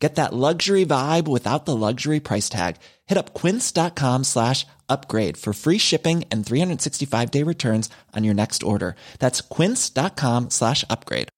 [0.00, 2.76] Get that luxury vibe without the luxury price tag.
[3.06, 8.62] Hit up quince.com slash upgrade for free shipping and 365 day returns on your next
[8.62, 8.96] order.
[9.18, 11.28] That's quince.com slash upgrade.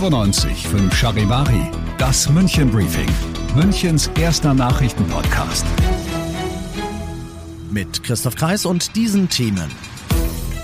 [0.00, 3.08] 95 5 Charivari, das München Briefing,
[3.54, 5.64] Münchens erster Nachrichtenpodcast.
[7.70, 9.91] Mit Christoph Kreis und diesen Themen.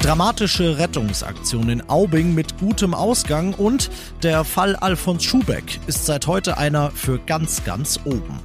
[0.08, 3.90] Dramatische Rettungsaktion in Aubing mit gutem Ausgang und
[4.22, 8.40] der Fall Alfons Schubeck ist seit heute einer für ganz, ganz oben.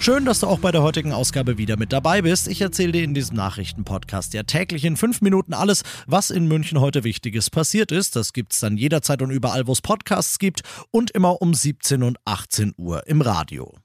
[0.00, 2.48] Schön, dass du auch bei der heutigen Ausgabe wieder mit dabei bist.
[2.48, 6.80] Ich erzähle dir in diesem Nachrichtenpodcast ja täglich in fünf Minuten alles, was in München
[6.80, 8.16] heute Wichtiges passiert ist.
[8.16, 12.18] Das gibt's dann jederzeit und überall, wo es Podcasts gibt und immer um 17 und
[12.24, 13.76] 18 Uhr im Radio.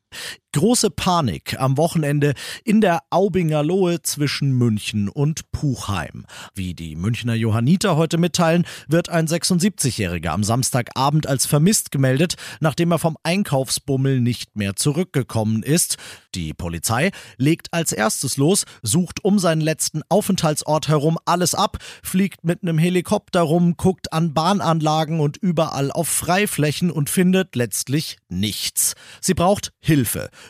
[0.54, 6.28] Große Panik am Wochenende in der Aubinger Lohe zwischen München und Puchheim.
[6.54, 12.92] Wie die Münchner Johanniter heute mitteilen, wird ein 76-Jähriger am Samstagabend als vermisst gemeldet, nachdem
[12.92, 15.98] er vom Einkaufsbummel nicht mehr zurückgekommen ist.
[16.36, 22.44] Die Polizei legt als erstes los, sucht um seinen letzten Aufenthaltsort herum alles ab, fliegt
[22.44, 28.94] mit einem Helikopter rum, guckt an Bahnanlagen und überall auf Freiflächen und findet letztlich nichts.
[29.20, 30.03] Sie braucht Hilfe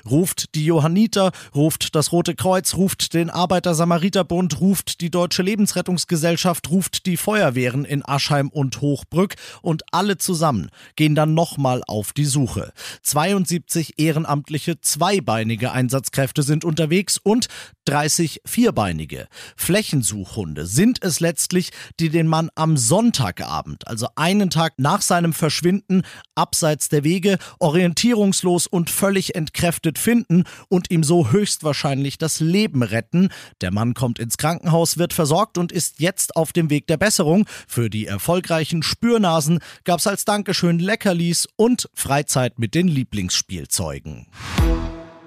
[0.09, 7.05] ruft die Johanniter, ruft das Rote Kreuz, ruft den Arbeiter-Samariter-Bund, ruft die Deutsche Lebensrettungsgesellschaft, ruft
[7.05, 12.73] die Feuerwehren in Aschheim und Hochbrück und alle zusammen gehen dann nochmal auf die Suche.
[13.01, 17.47] 72 ehrenamtliche zweibeinige Einsatzkräfte sind unterwegs und
[17.85, 19.27] 30 vierbeinige.
[19.55, 26.03] Flächensuchhunde sind es letztlich, die den Mann am Sonntagabend, also einen Tag nach seinem Verschwinden,
[26.36, 33.30] abseits der Wege, orientierungslos und völlig entkräftet finden und ihm so höchstwahrscheinlich das Leben retten.
[33.59, 37.45] Der Mann kommt ins Krankenhaus, wird versorgt und ist jetzt auf dem Weg der Besserung.
[37.67, 44.27] Für die erfolgreichen Spürnasen gab es als Dankeschön Leckerlis und Freizeit mit den Lieblingsspielzeugen.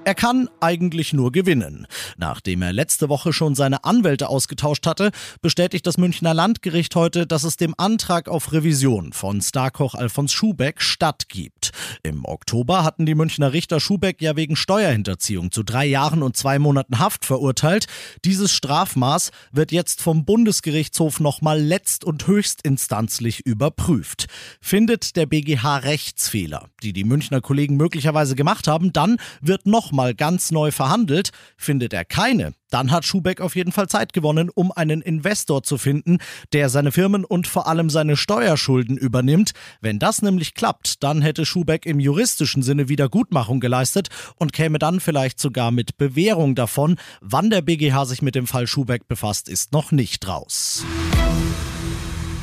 [0.06, 1.84] Er kann eigentlich nur gewinnen.
[2.16, 5.10] Nachdem er letzte Woche schon seine Anwälte ausgetauscht hatte,
[5.42, 10.80] bestätigt das Münchner Landgericht heute, dass es dem Antrag auf Revision von Starkoch Alfons Schubeck
[10.80, 11.72] stattgibt.
[12.04, 16.60] Im Oktober hatten die Münchner Richter Schubeck ja wegen Steuerhinterziehung zu drei Jahren und zwei
[16.60, 17.88] Monaten Haft verurteilt.
[18.24, 24.26] Dieses Strafmaß wird jetzt vom Bundesgerichtshof nochmal letzt- und höchstinstanzlich überprüft.
[24.60, 30.14] Findet der BGH Rechtsfehler, die die Münchner Kollegen möglicherweise gemacht haben, dann wird noch nochmal
[30.14, 31.30] ganz neu verhandelt.
[31.56, 35.78] Findet er keine, dann hat Schubeck auf jeden Fall Zeit gewonnen, um einen Investor zu
[35.78, 36.18] finden,
[36.52, 39.52] der seine Firmen und vor allem seine Steuerschulden übernimmt.
[39.80, 45.00] Wenn das nämlich klappt, dann hätte Schubeck im juristischen Sinne Wiedergutmachung geleistet und käme dann
[45.00, 46.96] vielleicht sogar mit Bewährung davon.
[47.22, 50.84] Wann der BGH sich mit dem Fall Schubeck befasst, ist noch nicht raus.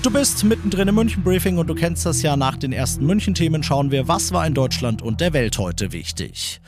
[0.03, 2.35] Du bist mittendrin im München-Briefing und du kennst das ja.
[2.35, 6.59] Nach den ersten München-Themen schauen wir, was war in Deutschland und der Welt heute wichtig.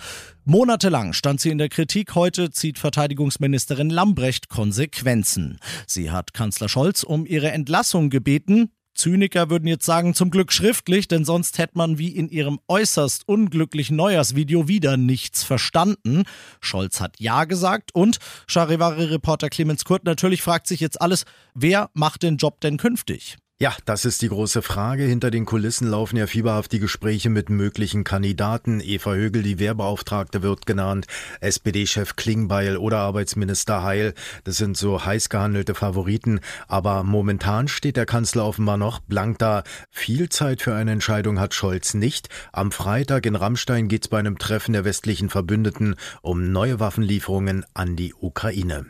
[0.47, 5.57] Monatelang stand sie in der Kritik, heute zieht Verteidigungsministerin Lambrecht Konsequenzen.
[5.87, 8.69] Sie hat Kanzler Scholz um ihre Entlassung gebeten.
[8.93, 13.27] Zyniker würden jetzt sagen, zum Glück schriftlich, denn sonst hätte man wie in ihrem äußerst
[13.27, 16.25] unglücklichen Neujahrsvideo wieder nichts verstanden.
[16.61, 22.21] Scholz hat Ja gesagt und Charivari-Reporter Clemens Kurt natürlich fragt sich jetzt alles, wer macht
[22.21, 23.37] den Job denn künftig?
[23.57, 25.03] Ja, das ist die große Frage.
[25.03, 28.81] Hinter den Kulissen laufen ja fieberhaft die Gespräche mit möglichen Kandidaten.
[28.81, 31.07] Eva Högel, die Wehrbeauftragte, wird genannt.
[31.39, 34.13] SPD-Chef Klingbeil oder Arbeitsminister Heil.
[34.43, 36.41] Das sind so heiß gehandelte Favoriten.
[36.67, 39.63] Aber momentan steht der Kanzler offenbar noch blank da.
[39.89, 42.27] Viel Zeit für eine Entscheidung hat Scholz nicht.
[42.51, 47.95] Am Freitag in Rammstein geht's bei einem Treffen der westlichen Verbündeten um neue Waffenlieferungen an
[47.95, 48.85] die Ukraine.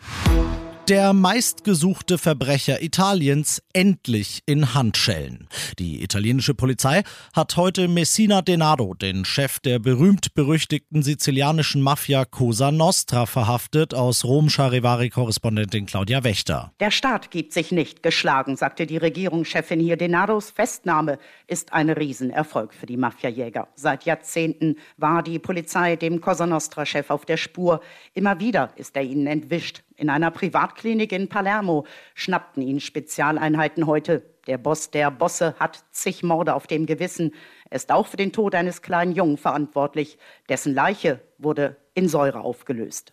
[0.88, 5.48] Der meistgesuchte Verbrecher Italiens endlich in Handschellen.
[5.80, 7.02] Die italienische Polizei
[7.34, 14.48] hat heute Messina Denaro, den Chef der berühmt-berüchtigten sizilianischen Mafia Cosa Nostra, verhaftet, aus Rom
[14.48, 16.72] Charivari-Korrespondentin Claudia Wächter.
[16.80, 19.98] Der Staat gibt sich nicht geschlagen, sagte die Regierungschefin hier.
[19.98, 21.18] Denaros Festnahme
[21.48, 23.70] ist ein Riesenerfolg für die Mafiajäger.
[23.74, 27.82] Seit Jahrzehnten war die Polizei dem Cosa Nostra-Chef auf der Spur.
[28.14, 29.82] Immer wieder ist er ihnen entwischt.
[29.98, 30.30] In einer
[30.76, 34.24] Privatklinik in Palermo schnappten ihn Spezialeinheiten heute.
[34.46, 37.34] Der Boss der Bosse hat zig Morde auf dem Gewissen.
[37.70, 40.18] Er ist auch für den Tod eines kleinen Jungen verantwortlich.
[40.50, 43.12] Dessen Leiche wurde in Säure aufgelöst.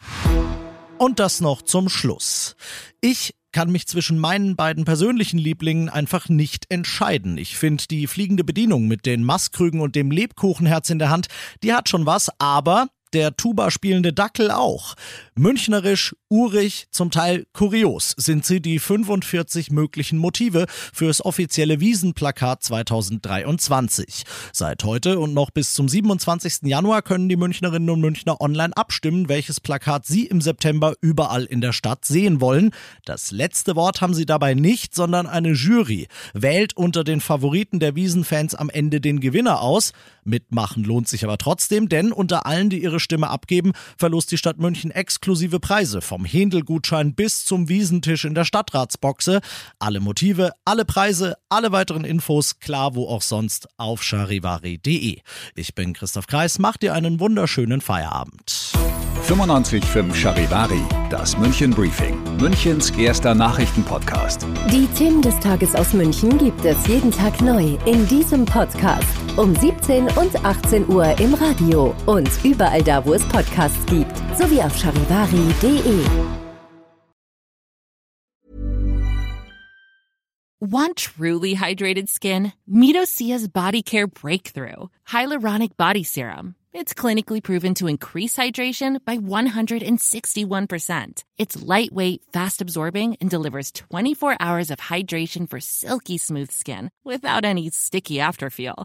[0.98, 2.56] Und das noch zum Schluss.
[3.00, 7.38] Ich kann mich zwischen meinen beiden persönlichen Lieblingen einfach nicht entscheiden.
[7.38, 11.28] Ich finde die fliegende Bedienung mit den Maßkrügen und dem Lebkuchenherz in der Hand,
[11.62, 14.94] die hat schon was, aber der Tuba spielende Dackel auch.
[15.34, 24.24] Münchnerisch, urig, zum Teil kurios sind sie die 45 möglichen Motive fürs offizielle Wiesenplakat 2023.
[24.52, 26.60] Seit heute und noch bis zum 27.
[26.64, 31.60] Januar können die Münchnerinnen und Münchner online abstimmen, welches Plakat sie im September überall in
[31.60, 32.72] der Stadt sehen wollen.
[33.04, 37.94] Das letzte Wort haben sie dabei nicht, sondern eine Jury wählt unter den Favoriten der
[37.94, 39.92] Wiesenfans am Ende den Gewinner aus.
[40.24, 44.58] Mitmachen lohnt sich aber trotzdem, denn unter allen, die ihre Stimme abgeben, verlost die Stadt
[44.58, 49.40] München exklusive Preise vom Händel-Gutschein bis zum Wiesentisch in der Stadtratsboxe.
[49.78, 55.18] Alle Motive, alle Preise, alle weiteren Infos, klar wo auch sonst, auf charivari.de.
[55.54, 58.72] Ich bin Christoph Kreis, macht dir einen wunderschönen Feierabend.
[59.28, 64.46] 95.5 Charivari, das München Briefing, Münchens erster Nachrichtenpodcast.
[64.70, 69.21] Die Themen des Tages aus München gibt es jeden Tag neu in diesem Podcast.
[69.38, 74.60] Um 17 und 18 Uhr im Radio und überall da, wo es Podcasts gibt, sowie
[74.60, 76.04] auf charivari.de.
[80.60, 82.52] Want truly hydrated skin?
[82.70, 86.54] Medocia's Body Care Breakthrough Hyaluronic Body Serum.
[86.74, 91.24] It's clinically proven to increase hydration by 161%.
[91.38, 97.46] It's lightweight, fast absorbing, and delivers 24 hours of hydration for silky smooth skin without
[97.46, 98.84] any sticky afterfeel.